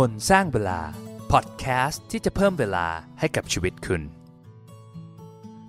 [0.00, 0.80] คนสร้างเวลา
[1.32, 2.86] พอดแคสต์ที่จะเพิ่มเวลา
[3.18, 4.02] ให้กับชีวิตคุณ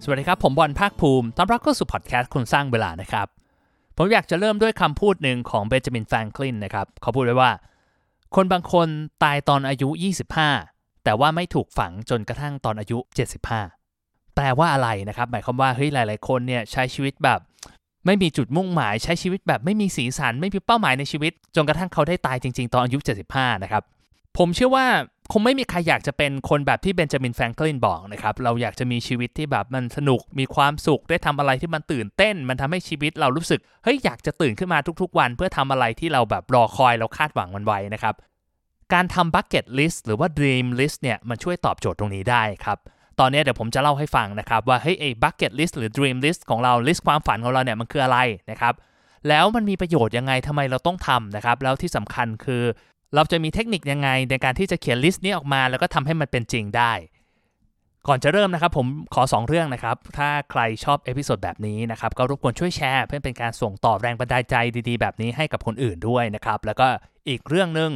[0.04, 3.28] สวัสดีครับ ผมบอลภาคภูมิต้อนรับเข้าสู่พอดแคสต์คนสร้างเวลานะครับ
[3.98, 7.52] ผมอยากจะเริ่มด้วยคำพูดหนึ่งของเบนจามินแฟรงคลินนะครับ เขาพูดไว้ว่า
[8.36, 8.88] คนบางคน
[9.24, 9.90] ตายตอนอายุ
[10.46, 12.98] 25 แต่ว่าไม่ถูกฝังจนกระทั่งตอนอายุ
[13.68, 17.40] 75 แปลว่าอะไรนะครับ หมายความว่าเฮ้ยหลาย ๆ คนเนี่ยใช้ชีวิตแบบ
[18.06, 22.98] ไม่มีจุดมุ่งหมายใช้ชีวิตแบบไม่มีสีสัน ไม่มีเป้าหมายในชีวิต จนกระทั่งเขาได้ตายจริง ๆ ตอนอายุ
[23.32, 23.84] 75 นะครับ
[24.38, 24.88] ผมเชื่อว่า
[25.32, 38.16] คงไม่มีใครอยากจะเป็นคนแบบที่เบนจามินแฟรงคลินบอกนะครับ เราอยากจะมีชีวิตที่แบบมันสนุก มีความสุข ได้ทำอะไรที่มันตื่นเต้น มันทำให้ชีวิตเรารู้สึก เฮ้ย อยากจะตื่นขึ้นมาทุกๆวัน เพื่อทำอะไรที่เราแบบรอคอย เราคาดหวังมันไว้นะครับ
[38.94, 42.78] การทำ bucket list หรือว่า dream list เนี่ย มันช่วยตอบโจทย์ตรงนี้ได้ครับ
[43.20, 48.20] ตอนนี้เดี๋ยวผมจะเล่าให้ฟังนะครับ ว่า เฮ้ย ไอ้ bucket list หรือ dream list ของเรา list ความฝันของเราเนี่ย มันคืออะไร
[48.52, 48.74] นะครับ
[49.30, 52.64] แล้วมันมีประโยชน์ยังไงทำไมเราต้องทำนะครับ แล้วที่สำคัญคือ
[53.16, 56.94] เราจะมีเทคนิคยังไงในการที่จะเขียน list นี้ออกมา แล้วก็ทำให้มันเป็นจริงได้
[58.08, 64.56] ก่อนจะเริ่มนะครับ ผมขอ 2 เรื่องนะครับ ถ้าใครชอบ episode แบบนี้นะครับ ก็รบกวนช่วยแชร์ เพื่อเป็นการส่งต่อแรงบันดาลใจ
[64.90, 66.88] ดีๆ แบบนี้ให้กับคนอื่นด้วยนะครับ แล้วก็
[67.30, 67.92] อีกเรื่องหนึ่ง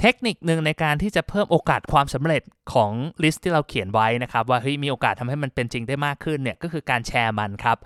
[0.00, 7.78] เทคนิคหนึ่งในการที่จะเพิ่มโอกาสความสำเร็จของ list ที่เราเขียนไว้นะครับว่าเฮ้ยมีโอกาสทำให้มันเป็นจริงได้มากขึ้นเนี่ยก็คือการแชร์มันครับ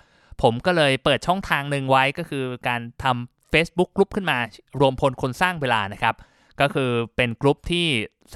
[0.42, 4.38] ผมก็เลยเปิดช่องทางหนึ่งไว้ก็คือการทำ Facebook กลุ่มขึ้นมา
[4.80, 6.14] รวมพลคนสร้างเวลานะครับ
[6.60, 7.86] ก็คือเป็นกลุ่มที่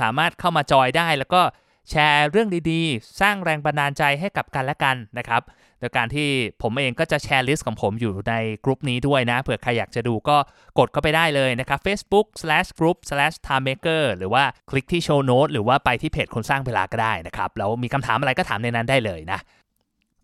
[0.01, 1.43] สามารถเข้ามาจอยได้ แล้วก็
[1.91, 5.43] แชร์เรื่องดีๆ สร้างแรงบันดาลใจให้กับกันและกันนะครับ
[5.81, 6.29] โดยการที่
[6.63, 10.37] ผมเองก็จะแชร์ list ของผมอยู่ในกลุ่มนี้ด้วยนะ เผื่อใครอยากจะดูก็
[10.79, 19.39] กดเข้าไปได้เลยนะครับ facebook/group/timemaker หรือว่าคลิกที่ show note หรือว่าไปที่เพจคนสร้างเวลาก็ได้นะครับ แล้วมีคำถามอะไรก็ถามในนั้นได้เลยนะ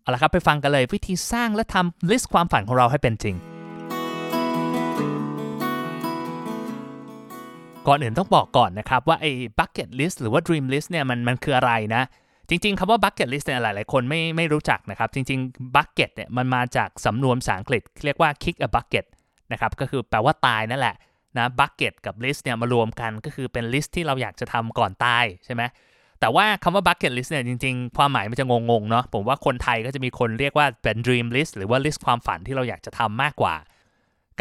[0.01, 3.37] เอาละครับไปฟังกันเลยวิธีสร้างและทำลิสต์ความฝันของเราให้เป็นจริง
[7.87, 12.03] ก่อนอื่นต้องบอกก่อนนะครับว่าไอ้ bucket list หรือว่า dream list เนี่ยมันมันคืออะไรนะ
[12.49, 19.05] จริง ๆคำว่า bucket list เนี่ยหลาย ๆ คนไม่ไม่รู้จักนะครับ จริง ๆ bucket เนี่ยมันมาจากสำนวนภาษาอังกฤษ เรียกว่า kick a bucket
[19.51, 20.95] นะครับก็คือแปลว่าตายนั่นแหละ
[21.37, 25.63] นะ bucket กับ list เนี่ยมารวมกันก็คือเป็น list ที่เราอยากจะทำก่อนตายใช่ไหม
[26.19, 33.55] แต่ว่าคำว่า bucket list เนี่ยจริง ๆ ความหมายมันจะงงๆเนาะผมว่าคนไทยก็จะมีคนเรียกว่าเป็น dream list หรือว่า list ความฝันที่เราอยากจะทำมากกว่า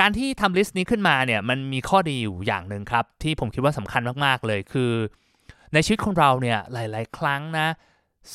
[0.01, 4.93] การที่ทำลิสต์นี้ขึ้นมาเนี่ยมันมีข้อดีอยู่อย่างหนึ่งครับ ที่ผมคิดว่าสำคัญมากๆเลยคือ
[5.73, 7.67] ในชีวิตของเราเนี่ยหลาย ๆ ครั้งนะ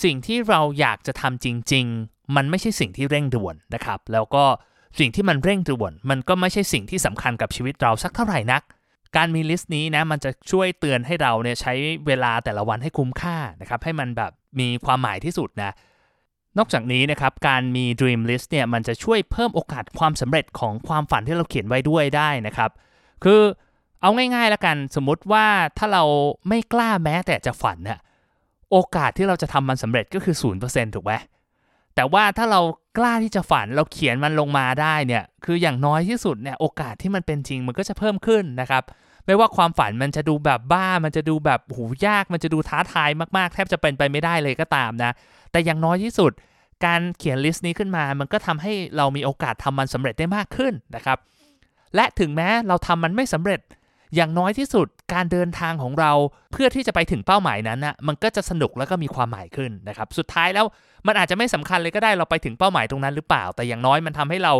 [0.03, 4.45] สิ่งที่เราอยากจะทำจริง ๆ มันไม่ใช่สิ่งที่เร่งด่วนนะครับ แล้วก็
[4.99, 8.61] สิ่งที่มันเร่งด่วน มันก็ไม่ใช่สิ่งที่สำคัญกับชีวิตเราสักเท่าไหร่นัก
[9.17, 11.73] การมีลิสต์นี้นะมันจะช่วยเตือนให้เราเนี่ยใช้
[12.07, 15.71] เวลาแต่ละวันให้คุ้มค่านะครับให้มันแบบมีความหมายที่สุดนะ
[16.57, 22.71] นอกจากนี้นะครับการมี Dream List เนี่ยมันจะช่วยเพิ่มโอกาสความสำเร็จของความฝันที่เราเขียนไว้ด้วยได้นะครับ
[23.23, 23.41] คือ
[24.01, 25.47] เอาง่ายๆแล้วกันสมมติว่า
[25.77, 26.03] ถ้าเรา
[26.47, 27.99] ไม่กล้าแม้แต่จะฝันน่ะ
[28.71, 30.35] โอกาสที่เราจะทำมันสำเร็จก็คือ
[30.65, 31.13] 0%ถูกไหม
[31.95, 32.61] แต่ว่าถ้าเรา
[32.97, 38.83] กล้าที่จะฝันเราเขียนมันลงมาได้เนี่ยคืออย่างน้อยที่สุดเนี่ยโอกาสที่มันเป็นจริงมันก็จะเพิ่มขึ้นนะครับ
[39.25, 45.11] ไม่ว่าความฝันมันจะดูแบบบ้า มันจะดูแบบหูยาก มันจะดูท้าทายมากๆ แทบจะเป็นไปไม่ได้เลยก็ตามนะ
[45.51, 46.31] แต่อย่างน้อยที่สุด
[46.85, 51.17] การเขียนลิสต์นี้ขึ้นมา มันก็ทำให้เรามีโอกาสทำมันสำเร็จได้มากขึ้นนะครับ
[51.95, 53.59] และถึงแม้เราทำมันไม่สำเร็จ
[54.15, 56.11] อย่างน้อยที่สุดการเดินทางของเรา
[56.51, 60.65] เพื่อที่จะไปถึงเป้าหมายนั้นนะมันก็จะสนุกแล้วก็มีความหมายขึ้นนะครับ สุดท้ายแล้ว
[61.07, 64.53] มันอาจจะไม่สำคัญเลยก็ได้เราไปถึงเป้าหมายตรงนั้นหรือเปล่า แต่อย่างน้อยมันทำให้เรา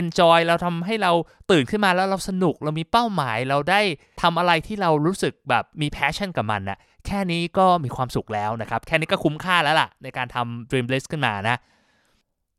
[0.00, 1.12] enjoy เราทำให้เรา
[1.50, 3.80] ตื่นขึ้นมาแล้วเราสนุกเรามีเป้าหมายเราได้
[4.22, 11.56] ทำอะไรที่เรารู้สึกแบบมี passion กับมันนะแค่นี้ก็มีความสุขแล้วนะครับ แค่นี้ก็คุ้มค่าแล้วล่ะ ในการทำ dream list ขึ้นมานะ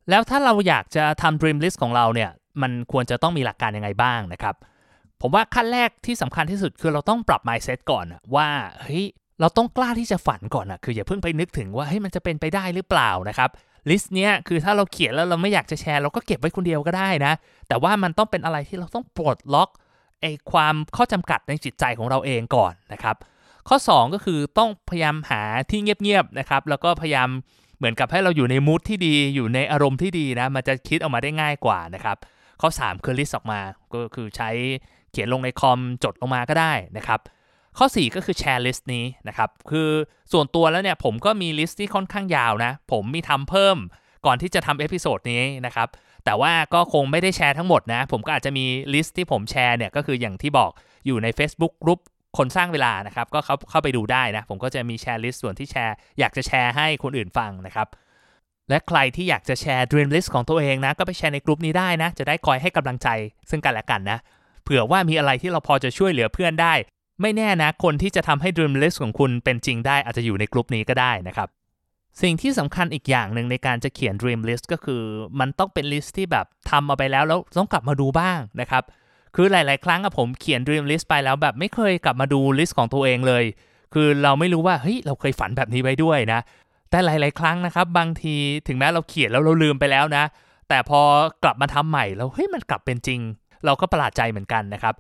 [0.09, 2.29] แล้วถ้าเราอยากจะทำ dream list ของเราเนี่ย
[2.61, 4.55] มันควรจะต้องมีหลักการยังไงบ้างนะครับ
[5.21, 8.47] ผมว่าขั้นแรกที่สำคัญที่สุดคือเราต้องปรับ mindset ก่อนว่า
[8.81, 9.05] เฮ้ย
[9.39, 13.49] เราต้องกล้าที่จะฝันก่อนนะคืออย่าเพิ่งไปนึกถึงว่าเฮ้ยมันจะเป็นไปได้หรือเปล่านะครับ
[13.89, 17.33] ลิสต์เนี้ยคือถ้าเราเขียนแล้วเราไม่อยากจะแชร์ เราก็เก็บไว้คนเดียวก็ได้นะ
[17.67, 19.69] แต่ว่ามันต้องเป็นอะไรที่เราต้องปลดล็อก
[20.21, 23.15] ไอ้ความข้อจำกัดในจิตใจของเราเองก่อนนะครับ
[23.67, 27.29] ข้อ 2 ก็คือต้องพยายามหาที่เงียบๆนะครับแล้วก็พยายาม
[27.77, 32.17] เหมือนกับให้เราอยู่ใน mood ที่ดีอยู่ในอารมณ์ที่ดีนะมันจะคิดออกมาได้ง่ายกว่านะครับ
[32.61, 33.59] ข้อ 3 คือลิสต์ออกมา
[33.93, 34.49] ก็คือใช้
[35.11, 37.19] เขียนลงในคอมจดลงมาก็ได้นะครับ
[37.77, 39.89] ข้อ 4 ก็คือแชร์ลิสต์นี้นะครับคือ
[40.31, 43.77] ส่วนตัวแล้วเนี่ยผมก็มีลิสต์ที่ค่อนข้างยาวนะ ผมมีทำเพิ่ม
[44.25, 45.87] ก่อนที่จะทำ episode นี้นะครับ
[46.25, 50.71] แต่ว่าก็คงไม่ได้แชร์ทั้งหมดนะ ผมก็อาจจะมีลิสต์ที่ผมแชร์เนี่ยก็คืออย่างที่บอก
[51.05, 51.99] อยู่ใน Facebook กลุ่ม
[52.37, 57.87] คนสร้างเวลานะครับก็เข้าเข้าไปดูได้นะ ผมก็จะมีแชร์ลิสต์ส่วนที่แชร์ อยากจะแชร์ให้คนอื่นฟังนะครับ
[58.69, 63.07] และใครที่อยากจะแชร์ Dream List ของตัวเองนะ ก็ไปแชร์ในกลุ่มนี้ได้นะ จะได้คอยให้กำลังใจ
[63.49, 64.19] ซึ่งกันและกันนะ
[64.69, 66.73] เผื่อว่ามีอะไรที่เราพอจะช่วยเหลือเพื่อนได้
[67.21, 71.47] ไม่แน่นะ คนที่จะทำให้ Dream List ของคุณเป็นจริงได้อาจจะอยู่ในกลุ่มนี้ก็ได้นะครับ
[72.21, 75.01] สิ่งที่สำคัญอีกอย่างหนึ่งในการจะเขียน Dream List ก็คือ
[75.39, 78.83] มันต้องเป็นลิสต์ที่แบบทำมาไปแล้วแล้วต้องกลับมาดูบ้างนะครับ
[79.35, 83.43] คือหลาย ๆ ครั้งอะผมเขียน Dream List ไปแล้วแบบไม่เคยกลับมาดูลิสต์ของตัวเองเลย
[83.93, 86.39] คือเราไม่รู้ว่าเฮ้ยเราเคยฝันแบบนี้ไว้ด้วยนะ
[86.89, 88.35] แต่หลาย ๆ ครั้งนะครับบางที
[88.67, 90.23] ถึงแม้เราเขียนแล้วเราลืมไปแล้วนะ
[90.69, 91.01] แต่พอ
[91.43, 93.19] กลับมาทำใหม่แล้วเฮ้ยมันกลับเป็นจริง
[93.65, 94.95] เราก็ประหลาดใจเหมือนกันนะครับ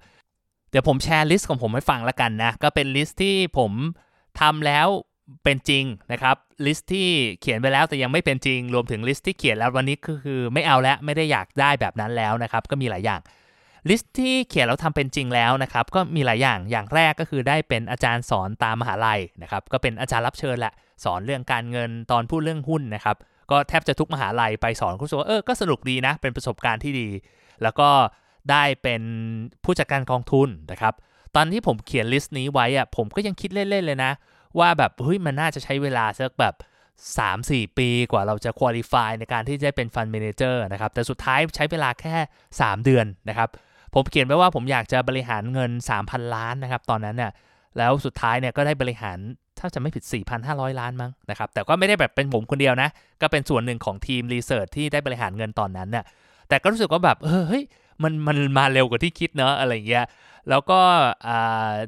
[0.71, 3.71] เดี๋ยวผมแชร์ลิสต์ของผมให้ฟังแล้วกันนะ ก็เป็นลิสต์ที่ผม
[4.39, 4.87] ทำแล้ว
[5.43, 6.35] เป็นจริงนะครับ
[6.65, 7.09] ลิสต์ที่
[7.41, 13.21] เขียนไปแล้วแต่ยังไม่เป็นจริง รวมถึงลิสต์ที่เขียนแล้ววันนี้ก็คือไม่เอาแล้วไม่ได้อยากได้แบบนั้นแล้วนะครับ ก็มีหลายอย่าง
[13.89, 20.73] ลิสต์ที่เขียนแล้วทำเป็นจริงแล้วนะครับ ก็มีหลายอย่าง อย่างแรกก็คือได้เป็นอาจารย์สอนตามมหาลัยนะครับ ก็เป็นอาจารย์รับเชิญแหละ
[21.03, 23.15] สอนเรื่องการเงินตอนพูดเรื่องหุ้นนะครับ
[23.51, 27.07] ก็แทบจะทุกมหาลัยไปสอนก็รู้สึกว่าเออ ก็สนุกดีนะ เป็นประสบการณ์ที่ดี
[27.63, 27.89] แล้วก็
[28.51, 29.01] ได้เป็น
[29.63, 30.93] ผู้จัดการกองทุนนะครับ
[31.35, 34.11] ตอนที่ผมเขียนลิสต์นี้ไว้อะผมก็ยังคิดเล่นๆเลยนะ
[34.59, 36.55] ว่าแบบเฮ้ยมันน่าจะใช้เวลาสักแบบ
[37.15, 42.15] 3-4 ปีกว่าเราจะ qualify ในการที่จะเป็น fund manager นะครับ แต่สุดท้ายใช้เวลาแค่
[42.53, 43.49] 3 เดือนนะครับ
[43.93, 47.31] ผมเขียนไว้ว่าผมอยากจะบริหารเงิน 3,000 ล้านนะครับ ตอนนั้นเนี่ย
[47.77, 49.17] แล้วสุดท้ายเนี่ยก็ได้บริหาร
[49.59, 50.03] ถ้าจำไม่ผิด
[50.41, 52.89] 4,500 ล้านมั้งนะครับ แต่ก็ไม่ได้แบบเป็นผมคนเดียวนะ
[53.21, 56.05] ก็เป็นส่วนหนึ่งของทีมรีเสิร์ชที่ได้บริหารเงินตอนนั้นน่ะ
[56.49, 57.63] แต่ก็รู้สึกว่าแบบเออเฮ้ย
[58.03, 60.05] มันมันมาเร็วกว่าที่คิดเนอะอะไรเงี้ย
[60.49, 60.79] แล้วก็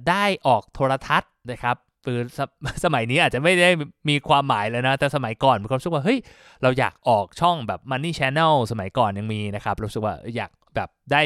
[0.10, 2.40] ได้ออกโทรทัศน์นะครับคือส
[2.84, 3.72] สมัยนี้อาจจะไม่ได้
[4.10, 6.20] มีความหมายแล้วนะ แต่สมัยก่อนมีความรู้สึกว่าเฮ้ย
[6.64, 11.22] เราอยากออกช่องแบบ Money Channel สมัยก่อนยังมีนะครับรู้สึกว่าอยากแบบได้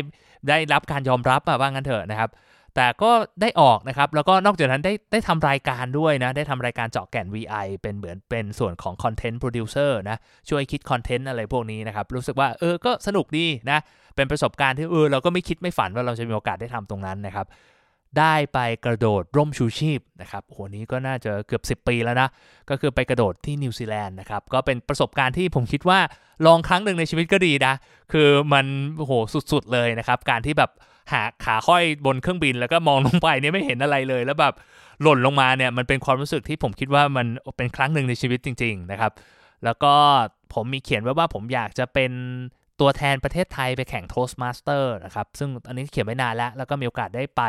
[0.47, 2.29] ได้รับการยอมรับอะว่างั้นเถอะนะครับ
[2.75, 3.11] แต่ก็
[3.41, 10.17] ได้ออกนะครับ แล้วก็นอกจากนั้นได้ได้ทำรายการด้วยนะ ได้ทำรายการเจาะแก่น VI เป็นเหมือนเป็นส่วนของ Content Producer นะ
[10.49, 13.79] ช่วยคิดคอนเทนต์อะไรพวกนี้นะครับ รู้สึกว่าเออ ก็สนุกดีนะ
[14.15, 17.47] เป็นประสบการณ์ที่เออเราก็ไม่คิดไม่ฝันว่าเราจะมีโอกาสได้ทำตรงนั้นนะครับ
[18.19, 22.29] ได้ไปกระโดดร่มชูชีพนะครับโหนี้ก็น่าจะเกือบ 10 ปีแล้วนะ
[22.69, 25.99] ก็คือไปกระโดดที่นิวซีแลนด์นะครับ ก็เป็นประสบการณ์ที่ผมคิดว่า
[26.45, 27.73] ลองครั้งหนึ่งในชีวิตก็ดีนะ
[28.11, 29.11] คือมันโห
[29.51, 30.71] สุดๆเลยนะครับ การที่แบบ
[31.11, 34.53] หาขาห้อยบนเครื่องบินแล้วก็มองลงไปเนี่ยไม่เห็นอะไรเลย แล้วแบบ
[35.01, 39.11] หล่นลงมาเนี่ยมันเป็นความรู้สึกที่ผมคิดว่ามันเป็นครั้งหนึ่งในชีวิตจริง ๆ นะครับ
[39.63, 39.93] แล้วก็
[40.53, 42.11] ผมมีเขียนไว้ว่าผมอยากจะเป็น
[42.79, 47.41] ตัวแทนประเทศไทยไปแข่ง Toastmaster นะครับ ซึ่งอันนี้เขียนไว้นานแล้ว แล้วก็มีโอกาสได้ไป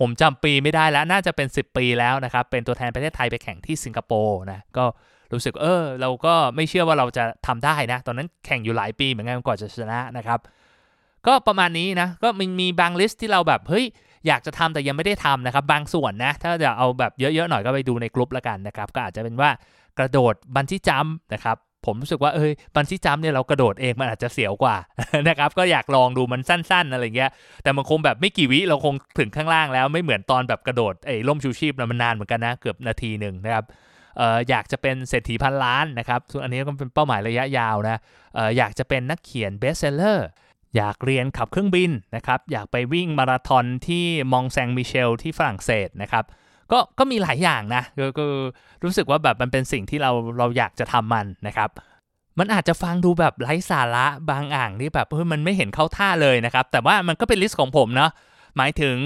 [0.00, 4.84] ผมจำปีไม่ได้แล้ว น่าจะเป็น 10 ปีแล้วนะครับ เป็นตัวแทนประเทศไทยไปแข่งที่สิงคโปร์นะ ก็
[5.32, 10.38] รู้สึกเออ เราก็ไม่เชื่อว่าเราจะทำได้นะ ตอนนั้นแข่งอยู่หลายปีเหมือนกันก่อนจะชนะนะครับ
[11.26, 13.84] ก็ประมาณนี้นะ ก็มีมีบางลิสต์ที่เราแบบเฮ้ย
[14.26, 19.50] อยากจะทำแต่ยังไม่ได้ทำนะครับ บางส่วนนะ ถ้าจะเอาแบบเยอะๆหน่อยก็ไปดูในกลุ่มละกันนะครับ ก็อาจจะเป็นว่า
[19.98, 24.76] กระโดด bungee jump นะครับผมรู้สึกว่าเอ้ย bungee jump เนี่ยเรากระโดดเองมันอาจจะเสียวกว่า
[25.28, 27.30] นะครับก็อยากลองดูมันสั้นๆอะไรเงี้ย
[27.62, 33.64] แต่มันคงแบบไม่กี่วิเราคงถึงข้างล่างแล้วไม่เหมือนตอนแบบกระโดดไอ้ล่มชูชีพนะมันนานเหมือนกันนะเกือบนาทีหนึ่งนะครับ
[34.18, 37.98] เอ่ออยากจะเป็นเศรษฐีพันล้านนะครับส่วนอันนี้ก็เป็นเป้าหมายระยะยาวนะ
[38.34, 40.28] เอ่ออยากจะเป็นนักเขียน best seller
[40.76, 46.24] อยากเรียนขับเครื่องบินนะครับ อยากไปวิ่งมาราธอนที่ Mont Saint-Michel ที่ฝรั่งเศสนะครับ
[46.72, 47.82] ก็ก็มีหลายอย่างนะ
[48.18, 48.24] ก็
[48.84, 51.70] รู้สึกว่าแบบมันเป็นสิ่งที่เราเราอยากจะทำมันนะครับ
[52.38, 58.10] มันอาจจะฟังดูแบบไร้สาระบางอย่างที่แบบเฮ้ยมันไม่เห็นเข้าท่าเลยนะครับ แต่ว่ามันก็เป็นลิสต์ของผมเนาะ
[58.56, 58.96] หมายถึง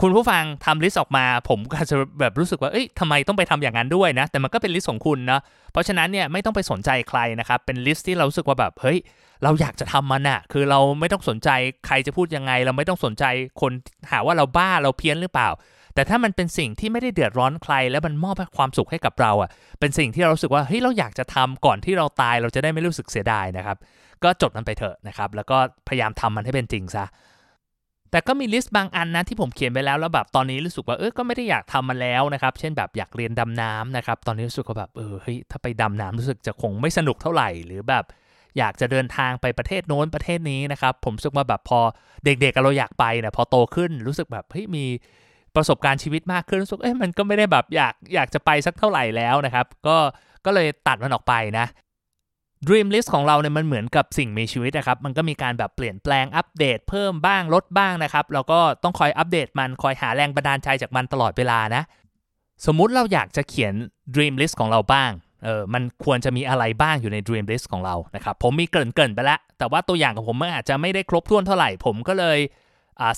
[0.00, 5.40] คุณผู้ฟังทำลิสต์ออกมา ผมก็จะแบบรู้สึกว่าเอ้ยทำไมต้องไปทำอย่างนั้นด้วยนะ แต่มันก็เป็นลิสต์ของคุณเนาะ
[5.72, 8.98] เพราะฉะนั้นเนี่ยไม่ต้องไปสนใจใครนะครับ เป็นลิสต์ที่เรารู้สึกว่าแบบเฮ้ย
[9.42, 11.50] เราอยากจะทำมันอะคือเราไม่ต้องสนใจ
[11.86, 13.24] ใครจะพูดยังไง เราไม่ต้องสนใจ
[13.60, 13.72] คน
[14.10, 15.48] หาว่าเราบ้าเราเพี้ยนหรือเปล่า
[15.94, 23.76] แต่ถ้ามันเป็นสิ่งที่ไม่ได้เดือดร้อนใคร แล้วมันมอบความสุขให้กับเราอะเป็นสิ่งที่เรารู้สึกว่าเฮ้ยเราอยากจะทำก่อนที่เราตายเราจะได้ไม่รู้สึกเสียดายนะครับ
[24.24, 27.04] ก็จดมันไปเถอะนะครับ แล้วก็พยายามทำมันให้เป็นจริงซะ
[28.10, 38.04] แต่ก็มีลิสต์บางอันนะที่ผมเขียนไปแล้วแล้วแบบตอนนี้รู้สึกว่าเออก็ไม่ได้อยากทำมันแล้วนะครับ เช่นแบบอยากเรียนดำน้ำนะครับ ตอนนี้รู้สึกว่าแบบเออเฮ้ยถ้าไปดำน้ำรู้สึกจะคงไม่สนุกเท่าไหร่หรือแบบ
[38.58, 41.80] อยากจะเดินทางไปประเทศโน้นประเทศนี้นะครับ ผมรู้สึกว่าแบบพอ
[42.24, 44.84] เด็กๆเราอยากไปเนี่ยพอโตขึ้นรู้สึกแบบเฮ้ยมี
[45.56, 49.96] ประสบการณ์ชีวิตมากขึ้นรู้สึกเอ้ยมันก็ไม่ได้แบบอยากอยากจะไปสักเท่าไหร่แล้วนะครับ ก็
[50.44, 51.66] ก็เลยตัดมันออกไปนะ
[52.68, 61.82] Dream List ของเราเนี่ยมันเหมือนกับสิ่งมีชีวิตนะครับ มันก็มีการแบบเปลี่ยนแปลงอัปเดตเพิ่มบ้างลดบ้างนะครับ แล้วก็ต้องคอยอัปเดตมันคอยหาแรงบันดาลใจจากมันตลอดเวลานะ
[62.66, 63.74] สมมุติเราอยากจะเขียน
[64.14, 65.10] Dream List ของเราบ้าง
[65.44, 72.38] เออมันควรจะมีอะไรบ้างอยู่ใน Dream List ของเรานะครับ ผมมีเกริ่นๆไปแล้วแต่ว่าตัวอย่างของผมมันอาจจะไม่ได้ครบถ้วนเท่าไหร่ ผมก็เลย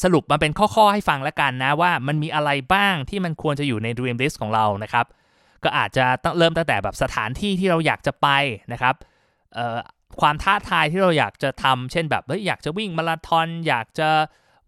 [0.02, 5.06] สรุปมาเป็นข้อๆให้ฟังแล้วกันนะว่ามันมีอะไรบ้างที่มันควรจะอยู่ใน Dream List ของเรานะครับ
[5.64, 8.28] ก็อาจจะต้องเริ่มตั้งแต่แบบสถานที่ที่เราอยากจะไป
[8.72, 8.94] นะครับ
[10.20, 14.08] ความท้าทายที่เราอยากจะทำเช่นแบบเฮ้ยอยากจะวิ่งมาราธอนอยากจะ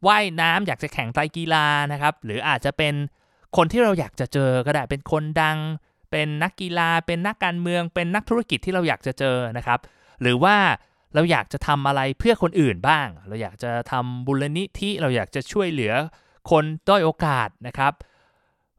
[0.06, 2.94] ว่ายน้ำอยากจะแข่งไตรกีฬานะครับ หรืออาจจะเป็น
[3.56, 5.59] คนที่เราอยากจะเจอก็ได้เป็นคนดัง
[6.12, 9.78] เป็นนักกีฬา เป็นนักการเมือง เป็นนักธุรกิจที่เราอยากจะเจอนะครับ
[10.23, 10.57] หรือว่า
[11.14, 15.92] เราอยากจะทำอะไรเพื่อคนอื่นบ้าง เราอยากจะทำบุญนิธิเราอยากจะช่วยเหลือ
[16.50, 17.92] คนด้อยโอกาสนะครับ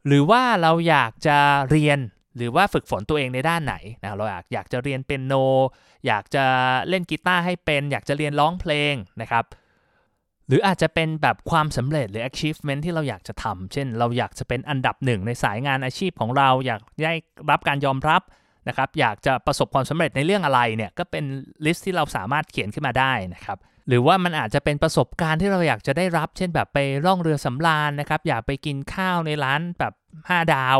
[0.06, 1.38] หรือว่าเราอยากจะ
[1.70, 1.98] เรียน
[2.36, 5.34] หรือว่าฝึกฝนตัวเองในด้านไหนนะเราอยากอยากจะเรียนเป็นโน
[6.06, 6.44] อยากจะ
[6.88, 9.44] เล่นกีตาร์ให้เป็น อยากจะเรียนร้องเพลงนะครับ
[10.48, 17.14] หรืออาจจะเป็นแบบความสำเร็จหรือ achievement ที่เราอยากจะทำเช่น เราอยากจะเป็นอันดับหนึ่งในสายงานอาชีพของเราอยากได้
[17.50, 18.22] รับการยอมรับ
[18.68, 21.24] นะครับอยากจะประสบความสำเร็จในเรื่องอะไรเนี่ยก็เป็น
[21.64, 23.58] ลิสต์ที่เราสามารถเขียนขึ้นมาได้นะครับ
[23.88, 30.78] หรือว่ามันอาจจะเป็นประสบการณ์ที่เราอยากจะได้รับ เช่นแบบไปล่องเรือสำราญนะครับอยากไปกินข้าวในร้านแบบ 5 ดาว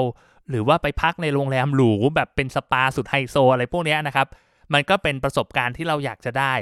[0.51, 4.29] หรือว่าไปพักในโรงแรมหรูแบบเป็นสปาสุดไฮโซอะไรพวกนี้นะครับ
[4.73, 6.55] มันก็เป็นประสบการณ์ที่เราอยากจะได้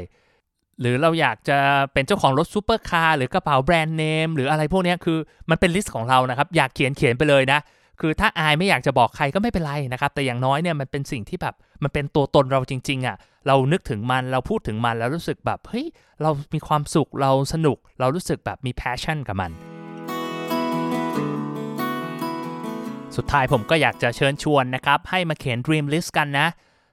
[0.81, 1.59] หรือเราอยากจะ
[1.93, 5.19] เป็นเจ้าของรถซูเปอร์คาร์หรือกระเป๋าแบรนด์เนมหรืออะไรพวกนี้คือ
[5.51, 7.61] มันเป็นลิสต์ของเรานะครับ อยากเขียนเขียนไปเลยนะ
[8.01, 15.87] คือถ้าอายไม่อยากจะบอกใครก็ไม่เป็นไรนะครับ แต่อย่างน้อยเนี่ยมันเป็นสิ่งที่แบบมันเป็นตัวตนเราจริง ๆอะ่ะเรานึกถึงมันเราพูดถึงมันแล้วรู้สึกแบบเฮ้ย
[16.23, 19.51] เรามีความสุขเราสนุก เรารู้สึกแบบมี passion กับมัน
[23.17, 26.47] สุดท้ายผมก็อยากจะเชิญชวนนะครับให้มาเขียน dream list กันนะ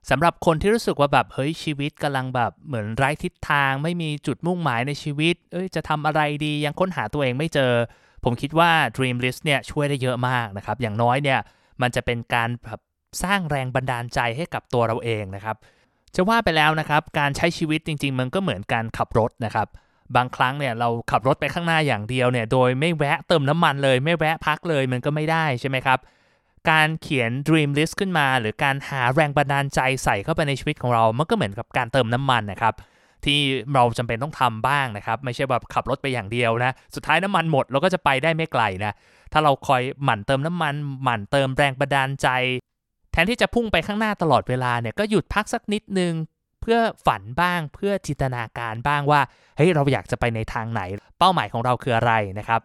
[0.10, 7.74] สำหรับคนที่รู้สึกว่าแบบเฮ้ยชีวิตกำลังแบบเหมือนไร้ทิศทาง ไม่มีจุดมุ่งหมายในชีวิต เอ้ยจะทำอะไรดียังค้นหาตัวเองไม่เจอ
[8.24, 11.39] ผมคิดว่า dream list เนี่ยช่วยได้เยอะมากนะครับ อย่างน้อยเนี่ย
[11.82, 12.79] มันจะเป็นการแบบ
[13.24, 15.56] สร้างแรงบันดาลใจให้กับตัวเราเองนะครับ
[16.15, 19.68] จะว่าไปแล้วนะครับ การใช้ชีวิตจริง ๆ มันก็เหมือนการขับรถนะครับ
[20.15, 26.00] บางครั้งเนี่ยเราขับรถไปข้างหน้าอย่างเดียวเนี่ย โดยไม่แวะเติมน้ำมันเลย ไม่แวะพักเลยมันก็ไม่ได้ใช่ไหมครับ
[26.72, 32.74] การเขียน dream list ขึ้นมา หรือการหาแรงบันดาลใจใส่เข้าไปในชีวิตของเรา มันก็เหมือนกับการเติมน้ำมันนะครับ
[33.25, 33.39] ที่
[33.74, 38.94] เราจำเป็นต้องทำบ้างนะครับ ไม่ใช่แบบขับรถไปอย่างเดียวนะ สุดท้ายน้ำมันหมดเราก็จะไปได้ไม่ไกลนะ
[39.34, 42.28] ถ้าเราคอยหมั่นเติมน้ำมัน หมั่นเติมแรงบันดาลใจ
[43.12, 46.13] แทนที่จะพุ่งไปข้างหน้าตลอดเวลาเนี่ยก็หยุดพักสักนิดนึง
[46.62, 49.22] เพื่อฝันบ้างเพื่อจินตนาการบ้างว่า
[49.58, 50.82] เฮ้ยเราอยากจะไปในทางไหน
[51.20, 52.62] เป้าหมายของเราคืออะไรนะครับ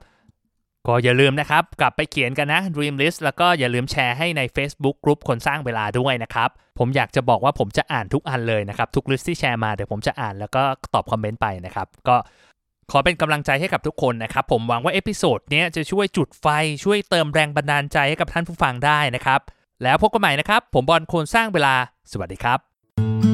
[0.86, 6.48] ก็อย่าลืมนะครับ กลับไปเขียนกันนะ Dream List แล้วก็อย่าลืมแชร์ให้ใน Facebook กลุ่มคนสร้างเวลาด้วยนะครับ
[6.78, 10.62] ผมอยากจะบอกว่าผมจะอ่านทุกอันเลยนะครับ ทุกลิสต์ที่แชร์มาเดี๋ยวผมจะอ่านแล้วก็
[10.94, 12.16] ตอบคอมเมนต์ไปนะครับ ก็
[12.90, 16.46] ขอเป็นกำลังใจให้กับทุกคนนะครับ ผมหวังว่า episode นี้จะช่วยจุดไฟ
[16.84, 19.40] ช่วยเติมแรงบันดาลใจให้กับท่านผู้ฟังได้นะครับ
[19.82, 21.74] แล้วพบกันใหม่นะครับ ผมบอลคนสร้างเวลา
[22.12, 23.33] สวัสดีครับ